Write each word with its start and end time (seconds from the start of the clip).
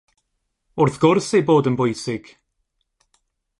Wrth 0.81 0.97
gwrs 1.03 1.29
eu 1.37 1.43
bod 1.47 1.69
yn 1.69 1.77
bwysig! 1.79 2.25